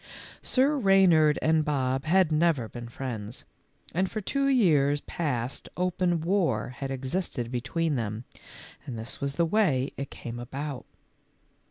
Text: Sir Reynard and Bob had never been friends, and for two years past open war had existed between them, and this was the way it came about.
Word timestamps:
Sir 0.41 0.79
Reynard 0.79 1.37
and 1.43 1.63
Bob 1.63 2.05
had 2.05 2.31
never 2.31 2.67
been 2.67 2.89
friends, 2.89 3.45
and 3.93 4.09
for 4.09 4.19
two 4.19 4.47
years 4.47 5.01
past 5.01 5.69
open 5.77 6.21
war 6.21 6.69
had 6.69 6.89
existed 6.89 7.51
between 7.51 7.97
them, 7.97 8.23
and 8.87 8.97
this 8.97 9.21
was 9.21 9.35
the 9.35 9.45
way 9.45 9.91
it 9.97 10.09
came 10.09 10.39
about. 10.39 10.87